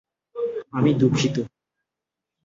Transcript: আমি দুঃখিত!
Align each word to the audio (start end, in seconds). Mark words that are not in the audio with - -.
আমি 0.73 0.91
দুঃখিত! 0.93 1.35